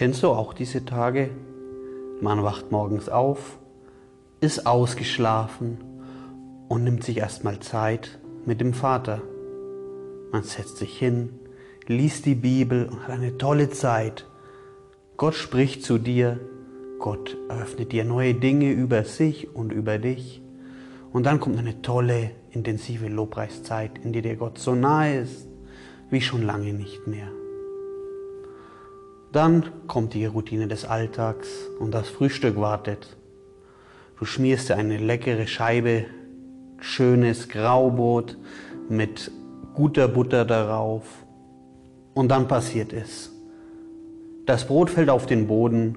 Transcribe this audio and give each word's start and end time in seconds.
Kennst 0.00 0.22
du 0.22 0.28
auch 0.28 0.54
diese 0.54 0.86
Tage? 0.86 1.28
Man 2.22 2.42
wacht 2.42 2.72
morgens 2.72 3.10
auf, 3.10 3.58
ist 4.40 4.66
ausgeschlafen 4.66 5.76
und 6.70 6.84
nimmt 6.84 7.04
sich 7.04 7.18
erstmal 7.18 7.60
Zeit 7.60 8.18
mit 8.46 8.62
dem 8.62 8.72
Vater. 8.72 9.20
Man 10.32 10.42
setzt 10.42 10.78
sich 10.78 10.98
hin, 10.98 11.38
liest 11.86 12.24
die 12.24 12.34
Bibel 12.34 12.86
und 12.86 13.02
hat 13.02 13.10
eine 13.10 13.36
tolle 13.36 13.68
Zeit. 13.68 14.24
Gott 15.18 15.34
spricht 15.34 15.84
zu 15.84 15.98
dir, 15.98 16.40
Gott 16.98 17.36
eröffnet 17.50 17.92
dir 17.92 18.06
neue 18.06 18.32
Dinge 18.32 18.72
über 18.72 19.04
sich 19.04 19.54
und 19.54 19.70
über 19.70 19.98
dich. 19.98 20.40
Und 21.12 21.26
dann 21.26 21.40
kommt 21.40 21.58
eine 21.58 21.82
tolle, 21.82 22.30
intensive 22.52 23.08
Lobpreiszeit, 23.08 23.98
in 24.02 24.14
der 24.14 24.22
dir 24.22 24.36
Gott 24.36 24.56
so 24.56 24.74
nahe 24.74 25.20
ist 25.20 25.46
wie 26.08 26.22
schon 26.22 26.40
lange 26.40 26.72
nicht 26.72 27.06
mehr. 27.06 27.28
Dann 29.32 29.86
kommt 29.86 30.14
die 30.14 30.26
Routine 30.26 30.66
des 30.66 30.84
Alltags 30.84 31.48
und 31.78 31.92
das 31.92 32.08
Frühstück 32.08 32.56
wartet. 32.56 33.16
Du 34.18 34.24
schmierst 34.24 34.68
dir 34.68 34.76
eine 34.76 34.98
leckere 34.98 35.46
Scheibe 35.46 36.06
schönes 36.80 37.48
Graubrot 37.48 38.36
mit 38.88 39.30
guter 39.74 40.08
Butter 40.08 40.44
darauf. 40.44 41.04
Und 42.14 42.28
dann 42.28 42.48
passiert 42.48 42.92
es. 42.92 43.30
Das 44.46 44.66
Brot 44.66 44.90
fällt 44.90 45.10
auf 45.10 45.26
den 45.26 45.46
Boden 45.46 45.96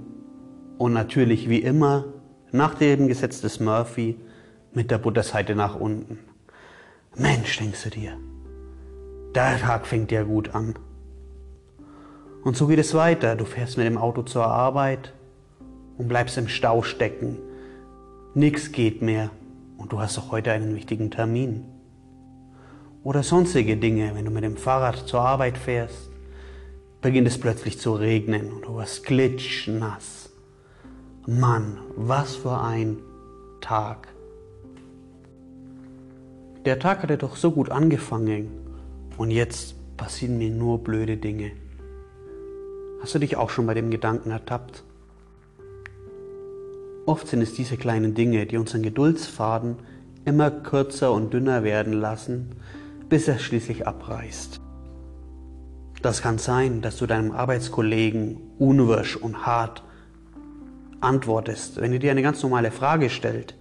und 0.78 0.94
natürlich 0.94 1.50
wie 1.50 1.60
immer 1.60 2.06
nach 2.52 2.76
dem 2.76 3.08
Gesetz 3.08 3.42
des 3.42 3.60
Murphy 3.60 4.18
mit 4.74 4.92
der 4.92 5.00
Butterseite 5.00 5.56
nach 5.56 5.80
unten. 5.80 6.20
Mensch, 7.16 7.58
denkst 7.58 7.84
du 7.84 7.90
dir, 7.90 8.18
der 9.34 9.58
Tag 9.60 9.88
fängt 9.88 10.12
ja 10.12 10.24
gut 10.24 10.54
an. 10.54 10.76
Und 12.44 12.58
so 12.58 12.68
geht 12.68 12.80
es 12.80 12.94
weiter. 12.94 13.36
Du 13.36 13.46
fährst 13.46 13.78
mit 13.78 13.86
dem 13.86 13.98
Auto 13.98 14.22
zur 14.24 14.46
Arbeit 14.46 15.14
und 15.98 16.08
bleibst 16.08 16.38
im 16.38 16.48
Stau 16.48 16.82
stecken. 16.82 17.38
Nix 18.34 18.72
geht 18.72 19.02
mehr 19.02 19.30
und 19.78 19.92
du 19.92 20.00
hast 20.00 20.18
doch 20.18 20.32
heute 20.32 20.52
einen 20.52 20.76
wichtigen 20.76 21.10
Termin. 21.10 21.66
Oder 23.04 23.24
sonstige 23.24 23.78
Dinge, 23.78 24.16
wenn 24.16 24.26
du 24.26 24.32
mit 24.32 24.44
dem 24.44 24.58
Fahrrad 24.58 25.08
zur 25.08 25.22
Arbeit 25.22 25.58
fährst, 25.58 26.10
beginnt 27.02 27.28
es 27.28 27.38
plötzlich 27.38 27.80
zu 27.80 27.94
regnen 27.94 28.52
und 28.52 28.66
du 28.66 28.78
wirst 28.78 29.06
klitschnass. 29.06 30.30
Mann, 31.28 31.80
was 31.96 32.36
für 32.36 32.60
ein 32.60 32.98
Tag. 33.62 34.08
Der 36.66 36.80
Tag 36.80 37.04
hatte 37.04 37.18
doch 37.18 37.36
so 37.36 37.52
gut 37.52 37.70
angefangen 37.70 38.50
und 39.18 39.32
jetzt 39.32 39.76
passieren 39.98 40.38
mir 40.38 40.50
nur 40.50 40.84
blöde 40.84 41.18
Dinge. 41.18 41.52
Hast 43.04 43.16
du 43.16 43.20
dich 43.20 43.36
auch 43.36 43.50
schon 43.50 43.66
bei 43.66 43.74
dem 43.74 43.92
Gedanken 43.92 44.32
ertappt? 44.32 44.86
Oft 47.06 47.28
sind 47.28 47.42
es 47.42 47.54
diese 47.54 47.76
kleinen 47.76 48.14
Dinge, 48.14 48.46
die 48.46 48.56
unseren 48.56 48.82
Geduldsfaden 48.82 49.76
immer 50.24 50.50
kürzer 50.50 51.12
und 51.12 51.34
dünner 51.34 51.66
werden 51.66 51.92
lassen, 51.92 52.56
bis 53.10 53.28
er 53.28 53.40
schließlich 53.40 53.86
abreißt. 53.86 54.62
Das 56.02 56.22
kann 56.22 56.38
sein, 56.38 56.80
dass 56.80 56.96
du 56.96 57.06
deinem 57.06 57.34
Arbeitskollegen 57.34 58.38
unwirsch 58.58 59.18
und 59.18 59.46
hart 59.46 59.84
antwortest, 61.02 61.82
wenn 61.82 61.92
er 61.92 62.00
dir 62.00 62.12
eine 62.12 62.22
ganz 62.22 62.42
normale 62.42 62.72
Frage 62.72 63.10
stellt. 63.10 63.58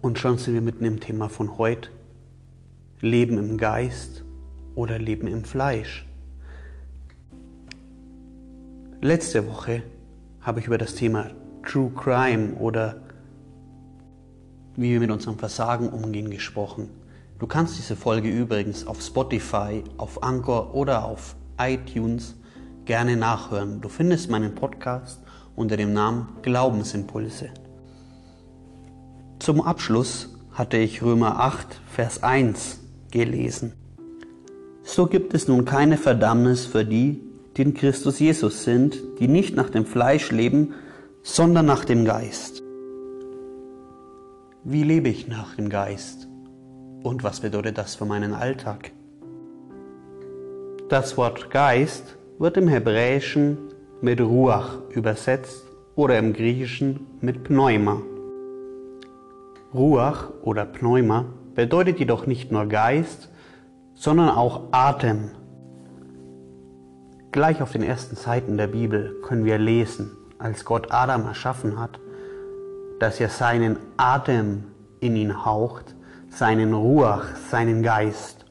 Und 0.00 0.18
schon 0.18 0.38
sind 0.38 0.54
wir 0.54 0.62
mitten 0.62 0.86
im 0.86 0.98
Thema 0.98 1.28
von 1.28 1.58
heute. 1.58 1.90
Leben 3.02 3.36
im 3.36 3.58
Geist 3.58 4.24
oder 4.74 4.98
Leben 4.98 5.26
im 5.26 5.44
Fleisch. 5.44 6.06
Letzte 9.02 9.48
Woche 9.48 9.82
habe 10.42 10.60
ich 10.60 10.66
über 10.66 10.76
das 10.76 10.94
Thema 10.94 11.30
True 11.66 11.90
Crime 11.96 12.52
oder 12.56 13.00
wie 14.76 14.90
wir 14.90 15.00
mit 15.00 15.10
unserem 15.10 15.38
Versagen 15.38 15.88
umgehen 15.88 16.28
gesprochen. 16.30 16.90
Du 17.38 17.46
kannst 17.46 17.78
diese 17.78 17.96
Folge 17.96 18.28
übrigens 18.28 18.86
auf 18.86 19.00
Spotify, 19.00 19.82
auf 19.96 20.22
Anchor 20.22 20.74
oder 20.74 21.06
auf 21.06 21.34
iTunes 21.58 22.34
gerne 22.84 23.16
nachhören. 23.16 23.80
Du 23.80 23.88
findest 23.88 24.28
meinen 24.28 24.54
Podcast 24.54 25.22
unter 25.56 25.78
dem 25.78 25.94
Namen 25.94 26.36
Glaubensimpulse. 26.42 27.48
Zum 29.38 29.62
Abschluss 29.62 30.36
hatte 30.52 30.76
ich 30.76 31.00
Römer 31.00 31.40
8, 31.40 31.80
Vers 31.86 32.22
1 32.22 32.80
gelesen. 33.10 33.72
So 34.82 35.06
gibt 35.06 35.32
es 35.32 35.48
nun 35.48 35.64
keine 35.64 35.96
Verdammnis 35.96 36.66
für 36.66 36.84
die, 36.84 37.29
die 37.56 37.62
in 37.62 37.74
Christus 37.74 38.18
Jesus 38.18 38.64
sind, 38.64 39.00
die 39.18 39.28
nicht 39.28 39.56
nach 39.56 39.70
dem 39.70 39.84
Fleisch 39.84 40.30
leben, 40.30 40.74
sondern 41.22 41.66
nach 41.66 41.84
dem 41.84 42.04
Geist. 42.04 42.62
Wie 44.64 44.82
lebe 44.82 45.08
ich 45.08 45.26
nach 45.26 45.54
dem 45.56 45.68
Geist? 45.68 46.28
Und 47.02 47.24
was 47.24 47.40
bedeutet 47.40 47.78
das 47.78 47.94
für 47.94 48.04
meinen 48.04 48.34
Alltag? 48.34 48.92
Das 50.88 51.16
Wort 51.16 51.50
Geist 51.50 52.16
wird 52.38 52.56
im 52.56 52.68
Hebräischen 52.68 53.58
mit 54.00 54.20
Ruach 54.20 54.78
übersetzt 54.90 55.64
oder 55.94 56.18
im 56.18 56.32
Griechischen 56.32 57.06
mit 57.20 57.44
Pneuma. 57.44 58.02
Ruach 59.72 60.30
oder 60.42 60.64
Pneuma 60.64 61.26
bedeutet 61.54 61.98
jedoch 61.98 62.26
nicht 62.26 62.50
nur 62.50 62.66
Geist, 62.66 63.30
sondern 63.94 64.30
auch 64.30 64.64
Atem. 64.72 65.30
Gleich 67.32 67.62
auf 67.62 67.70
den 67.70 67.84
ersten 67.84 68.16
Seiten 68.16 68.56
der 68.56 68.66
Bibel 68.66 69.14
können 69.22 69.44
wir 69.44 69.56
lesen, 69.56 70.16
als 70.38 70.64
Gott 70.64 70.90
Adam 70.90 71.26
erschaffen 71.26 71.78
hat, 71.78 72.00
dass 72.98 73.20
er 73.20 73.28
seinen 73.28 73.76
Atem 73.96 74.64
in 74.98 75.14
ihn 75.14 75.44
haucht, 75.44 75.94
seinen 76.28 76.74
Ruach, 76.74 77.36
seinen 77.36 77.84
Geist. 77.84 78.46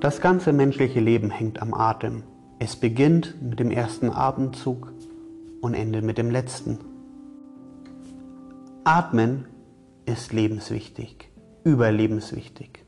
Das 0.00 0.20
ganze 0.20 0.52
menschliche 0.52 0.98
Leben 0.98 1.30
hängt 1.30 1.62
am 1.62 1.74
Atem. 1.74 2.24
Es 2.58 2.74
beginnt 2.74 3.40
mit 3.40 3.60
dem 3.60 3.70
ersten 3.70 4.10
Atemzug 4.10 4.92
und 5.60 5.74
endet 5.74 6.04
mit 6.04 6.18
dem 6.18 6.32
letzten. 6.32 6.80
Atmen 8.82 9.46
ist 10.06 10.32
lebenswichtig, 10.32 11.30
überlebenswichtig. 11.62 12.83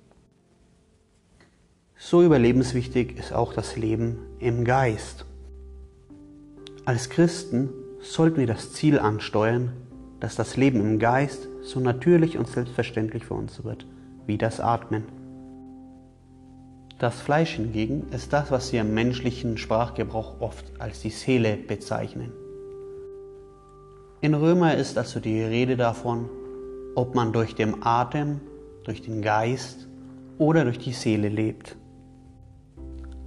So 1.99 2.23
überlebenswichtig 2.23 3.19
ist 3.19 3.33
auch 3.33 3.55
das 3.55 3.77
Leben 3.77 4.19
im 4.39 4.65
Geist. 4.65 5.25
Als 6.85 7.09
Christen 7.09 7.71
sollten 8.01 8.37
wir 8.37 8.47
das 8.47 8.73
Ziel 8.73 8.99
ansteuern, 8.99 9.73
dass 10.21 10.37
das 10.37 10.57
Leben 10.57 10.81
im 10.81 10.99
Geist 10.99 11.49
so 11.63 11.81
natürlich 11.81 12.37
und 12.37 12.49
selbstverständlich 12.49 13.25
für 13.25 13.35
uns 13.35 13.65
wird 13.65 13.87
wie 14.27 14.37
das 14.39 14.61
Atmen. 14.61 15.05
Das 16.99 17.21
Fleisch 17.21 17.55
hingegen 17.55 18.09
ist 18.11 18.33
das, 18.33 18.51
was 18.51 18.73
wir 18.73 18.81
im 18.81 18.93
menschlichen 18.93 19.57
Sprachgebrauch 19.57 20.41
oft 20.41 20.65
als 20.79 21.01
die 21.01 21.11
Seele 21.11 21.57
bezeichnen. 21.57 22.33
In 24.21 24.35
Römer 24.35 24.75
ist 24.77 24.99
also 24.99 25.21
die 25.21 25.43
Rede 25.43 25.77
davon, 25.77 26.29
ob 26.95 27.15
man 27.15 27.33
durch 27.33 27.55
den 27.55 27.83
Atem, 27.85 28.41
durch 28.85 29.03
den 29.03 29.23
Geist 29.23 29.89
oder 30.39 30.65
durch 30.65 30.79
die 30.79 30.93
Seele 30.93 31.29
lebt. 31.29 31.77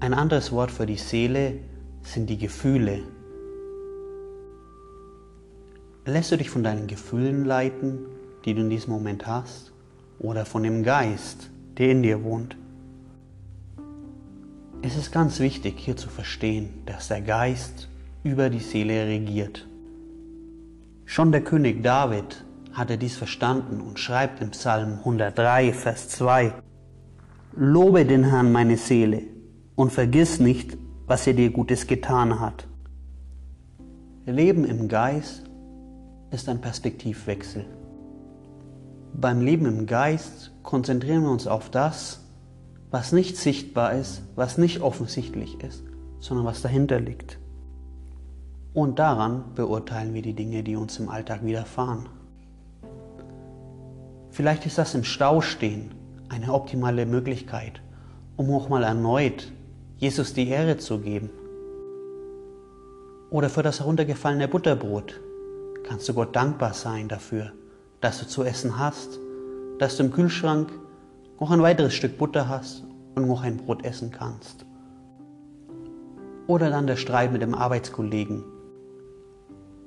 Ein 0.02 0.14
anderes 0.14 0.52
Wort 0.54 0.72
für 0.72 0.86
die 0.86 0.96
Seele 0.96 1.60
sind 2.04 2.30
die 2.30 2.38
Gefühle, 2.38 3.04
Lässt 6.06 6.32
du 6.32 6.38
dich 6.38 6.50
von 6.50 6.64
deinen 6.64 6.88
Gefühlen 6.88 7.46
leiten, 7.46 8.00
die 8.44 8.56
du 8.56 8.62
in 8.62 8.70
diesem 8.70 8.94
Moment 8.94 9.28
hast, 9.28 9.74
oder 10.18 10.46
von 10.46 10.64
dem 10.64 10.82
Geist, 10.82 11.52
der 11.78 11.92
in 11.92 12.02
dir 12.02 12.24
wohnt? 12.24 12.58
Es 14.82 14.96
ist 14.96 15.12
ganz 15.12 15.40
wichtig 15.40 15.76
hier 15.78 15.98
zu 15.98 16.10
verstehen, 16.10 16.82
dass 16.88 17.10
der 17.10 17.22
Geist 17.22 17.90
über 18.24 18.50
die 18.50 18.60
Seele 18.60 19.06
regiert. 19.06 19.68
Schon 21.06 21.32
der 21.32 21.42
König 21.42 21.84
David 21.84 22.44
hatte 22.72 22.98
dies 22.98 23.16
verstanden 23.16 23.82
und 23.82 24.00
schreibt 24.00 24.42
im 24.42 24.52
Psalm 24.52 25.00
103, 25.00 25.74
Vers 25.74 26.10
2, 26.10 26.54
Lobe 27.56 28.06
den 28.06 28.24
Herrn 28.24 28.52
meine 28.52 28.78
Seele 28.78 29.39
und 29.80 29.94
vergiss 29.94 30.42
nicht, 30.42 30.78
was 31.08 31.26
er 31.26 31.34
dir 31.34 31.52
Gutes 31.52 31.88
getan 31.88 32.42
hat. 32.42 32.68
Leben 34.26 34.66
im 34.66 34.90
Geist 34.90 35.46
ist 36.32 36.50
ein 36.50 36.60
Perspektivwechsel. 36.60 37.66
Beim 39.14 39.40
Leben 39.40 39.66
im 39.66 39.86
Geist 39.86 40.52
konzentrieren 40.64 41.22
wir 41.22 41.32
uns 41.32 41.48
auf 41.48 41.70
das, 41.70 42.26
was 42.92 43.14
nicht 43.14 43.38
sichtbar 43.38 43.94
ist, 43.94 44.22
was 44.36 44.58
nicht 44.58 44.82
offensichtlich 44.82 45.64
ist, 45.64 45.82
sondern 46.20 46.46
was 46.46 46.62
dahinter 46.62 47.00
liegt. 47.00 47.40
Und 48.74 49.00
daran 49.00 49.46
beurteilen 49.56 50.14
wir 50.14 50.22
die 50.22 50.36
Dinge, 50.36 50.62
die 50.62 50.76
uns 50.76 51.00
im 51.00 51.08
Alltag 51.08 51.46
widerfahren. 51.46 52.10
Vielleicht 54.30 54.66
ist 54.66 54.78
das 54.78 54.94
im 54.94 55.06
Stau 55.06 55.40
stehen 55.40 55.92
eine 56.28 56.52
optimale 56.52 57.06
Möglichkeit, 57.06 57.82
um 58.36 58.52
auch 58.52 58.68
mal 58.68 58.84
erneut 58.84 59.54
Jesus 60.00 60.34
die 60.34 60.48
Ehre 60.48 60.78
zu 60.78 61.00
geben. 61.00 61.30
oder 63.30 63.50
für 63.50 63.62
das 63.64 63.80
heruntergefallene 63.82 64.48
Butterbrot 64.48 65.20
kannst 65.84 66.08
du 66.08 66.14
Gott 66.14 66.36
dankbar 66.36 66.74
sein 66.74 67.10
dafür, 67.10 67.52
dass 68.00 68.20
du 68.20 68.26
zu 68.26 68.44
essen 68.44 68.80
hast, 68.80 69.20
dass 69.78 69.98
du 69.98 70.04
im 70.04 70.12
Kühlschrank 70.12 70.72
noch 71.40 71.52
ein 71.52 71.62
weiteres 71.62 71.94
Stück 71.94 72.18
Butter 72.18 72.48
hast 72.48 72.86
und 73.16 73.28
noch 73.28 73.44
ein 73.44 73.58
Brot 73.58 73.84
essen 73.84 74.10
kannst. 74.10 74.66
Oder 76.48 76.70
dann 76.70 76.88
der 76.88 76.96
Streit 76.96 77.34
mit 77.34 77.42
dem 77.42 77.54
Arbeitskollegen. 77.54 78.44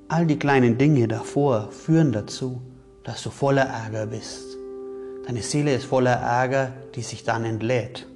All 0.09 0.27
die 0.27 0.39
kleinen 0.39 0.77
Dinge 0.77 1.07
davor 1.07 1.71
führen 1.71 2.11
dazu, 2.11 2.61
dass 3.03 3.23
du 3.23 3.31
voller 3.31 3.65
Ärger 3.65 4.05
bist. 4.05 4.45
Deine 5.25 5.41
Seele 5.41 5.73
ist 5.73 5.85
voller 5.85 6.15
Ärger, 6.15 6.71
die 6.95 7.01
sich 7.01 7.23
dann 7.23 7.45
entlädt. 7.45 8.07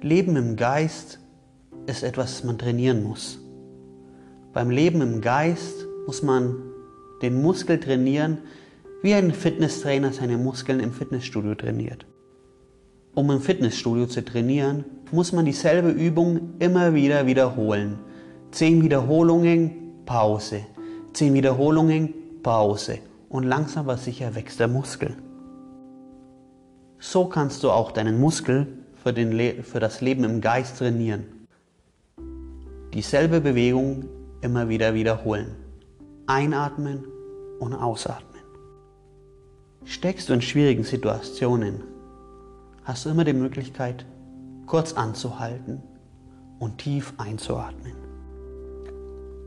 Leben 0.00 0.36
im 0.36 0.54
Geist 0.54 1.18
ist 1.86 2.04
etwas, 2.04 2.36
das 2.36 2.44
man 2.44 2.56
trainieren 2.56 3.02
muss. 3.02 3.40
Beim 4.52 4.70
Leben 4.70 5.00
im 5.00 5.20
Geist 5.20 5.86
muss 6.06 6.22
man 6.22 6.54
den 7.20 7.42
Muskel 7.42 7.80
trainieren, 7.80 8.38
wie 9.02 9.14
ein 9.14 9.32
Fitnesstrainer 9.32 10.12
seine 10.12 10.38
Muskeln 10.38 10.78
im 10.78 10.92
Fitnessstudio 10.92 11.56
trainiert. 11.56 12.06
Um 13.14 13.30
im 13.32 13.40
Fitnessstudio 13.40 14.06
zu 14.06 14.24
trainieren, 14.24 14.84
muss 15.10 15.32
man 15.32 15.44
dieselbe 15.44 15.90
Übung 15.90 16.54
immer 16.60 16.94
wieder 16.94 17.26
wiederholen. 17.26 17.98
Zehn 18.52 18.82
Wiederholungen, 18.82 20.04
Pause. 20.06 20.60
Zehn 21.12 21.34
Wiederholungen, 21.34 22.14
Pause. 22.44 23.00
Und 23.28 23.42
langsam 23.42 23.86
aber 23.86 23.96
sicher 23.96 24.36
wächst 24.36 24.60
der 24.60 24.68
Muskel. 24.68 25.16
So 27.00 27.24
kannst 27.24 27.64
du 27.64 27.70
auch 27.70 27.90
deinen 27.90 28.20
Muskel 28.20 28.77
für, 29.08 29.14
den 29.14 29.62
für 29.62 29.80
das 29.80 30.02
Leben 30.02 30.22
im 30.24 30.42
Geist 30.42 30.78
trainieren. 30.78 31.24
Dieselbe 32.92 33.40
Bewegung 33.40 34.04
immer 34.42 34.68
wieder 34.68 34.92
wiederholen. 34.92 35.56
Einatmen 36.26 37.04
und 37.58 37.72
ausatmen. 37.72 38.42
Steckst 39.84 40.28
du 40.28 40.34
in 40.34 40.42
schwierigen 40.42 40.84
Situationen, 40.84 41.84
hast 42.84 43.06
du 43.06 43.10
immer 43.10 43.24
die 43.24 43.32
Möglichkeit, 43.32 44.04
kurz 44.66 44.92
anzuhalten 44.92 45.82
und 46.58 46.76
tief 46.76 47.14
einzuatmen. 47.16 47.94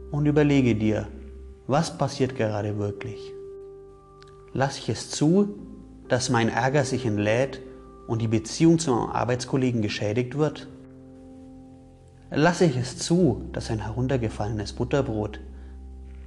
Und 0.09 0.25
überlege 0.25 0.73
dir, 0.73 1.07
was 1.67 1.95
passiert 1.99 2.35
gerade 2.35 2.79
wirklich? 2.79 3.31
Lass 4.53 4.79
ich 4.79 4.89
es 4.89 5.11
zu, 5.11 5.53
dass 6.07 6.31
mein 6.31 6.49
Ärger 6.49 6.83
sich 6.83 7.05
entlädt 7.05 7.61
und 8.07 8.21
die 8.21 8.27
Beziehung 8.27 8.79
zu 8.79 8.91
meinem 8.91 9.09
Arbeitskollegen 9.09 9.81
geschädigt 9.81 10.37
wird? 10.37 10.67
Lasse 12.29 12.65
ich 12.65 12.77
es 12.77 12.97
zu, 12.97 13.43
dass 13.51 13.69
ein 13.69 13.79
heruntergefallenes 13.79 14.73
Butterbrot 14.73 15.39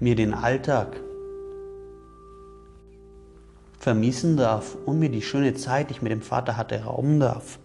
mir 0.00 0.14
den 0.14 0.34
Alltag 0.34 1.00
vermiesen 3.78 4.36
darf 4.36 4.76
und 4.86 4.98
mir 4.98 5.10
die 5.10 5.22
schöne 5.22 5.54
Zeit, 5.54 5.88
die 5.88 5.94
ich 5.94 6.02
mit 6.02 6.12
dem 6.12 6.22
Vater 6.22 6.56
hatte, 6.56 6.84
rauben 6.84 7.20
darf? 7.20 7.58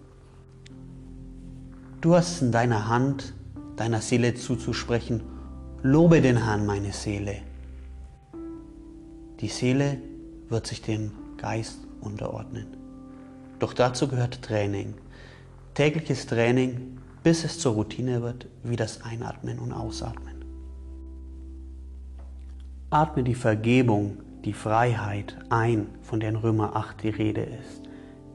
Du 2.02 2.16
hast 2.16 2.32
es 2.32 2.42
in 2.42 2.52
deiner 2.54 2.88
Hand, 2.88 3.34
deiner 3.76 4.00
Seele 4.00 4.36
zuzusprechen, 4.36 5.22
lobe 5.84 6.22
den 6.22 6.46
Herrn, 6.46 6.66
meine 6.66 6.94
Seele. 6.94 7.38
Die 9.42 9.50
Seele 9.50 9.98
wird 10.48 10.68
sich 10.68 10.82
dem 10.82 11.12
Geist 11.38 11.80
unterordnen. 12.02 12.79
Doch 13.60 13.74
dazu 13.74 14.08
gehört 14.08 14.42
Training. 14.42 14.96
Tägliches 15.74 16.26
Training 16.26 17.00
bis 17.24 17.44
es 17.44 17.60
zur 17.60 17.74
Routine 17.74 18.22
wird, 18.22 18.48
wie 18.64 18.76
das 18.76 19.02
Einatmen 19.04 19.60
und 19.60 19.74
Ausatmen. 19.74 20.46
Atme 22.90 23.24
die 23.24 23.36
Vergebung, 23.36 24.18
die 24.46 24.54
Freiheit 24.54 25.38
ein, 25.50 25.88
von 26.02 26.20
der 26.20 26.30
in 26.30 26.38
Römer 26.38 26.76
8 26.76 27.04
die 27.04 27.10
Rede 27.10 27.42
ist. 27.42 27.84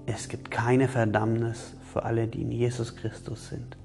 Es 0.06 0.28
gibt 0.28 0.50
keine 0.50 0.86
Verdammnis 0.86 1.74
für 1.92 2.04
alle, 2.04 2.28
die 2.28 2.42
in 2.42 2.52
Jesus 2.52 2.94
Christus 2.94 3.48
sind. 3.48 3.76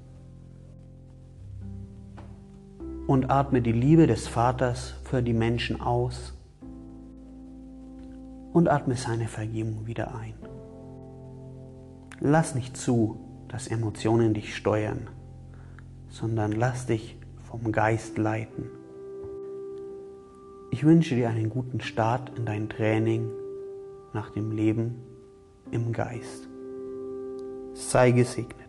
Und 3.06 3.30
atme 3.30 3.62
die 3.62 3.72
Liebe 3.72 4.06
des 4.06 4.28
Vaters 4.28 4.94
für 5.04 5.22
die 5.22 5.32
Menschen 5.32 5.80
aus 5.80 6.34
und 8.52 8.68
atme 8.68 8.94
seine 8.94 9.26
Vergebung 9.26 9.86
wieder 9.86 10.14
ein. 10.14 10.34
Lass 12.20 12.54
nicht 12.54 12.76
zu, 12.76 13.18
dass 13.48 13.66
Emotionen 13.66 14.34
dich 14.34 14.54
steuern, 14.54 15.08
sondern 16.10 16.52
lass 16.52 16.84
dich 16.84 17.16
vom 17.50 17.72
Geist 17.72 18.18
leiten. 18.18 18.66
Ich 20.70 20.84
wünsche 20.84 21.14
dir 21.14 21.30
einen 21.30 21.48
guten 21.48 21.80
Start 21.80 22.30
in 22.36 22.44
dein 22.44 22.68
Training 22.68 23.30
nach 24.12 24.30
dem 24.30 24.52
Leben 24.52 24.96
im 25.70 25.92
Geist. 25.92 26.46
Sei 27.72 28.10
gesegnet. 28.10 28.59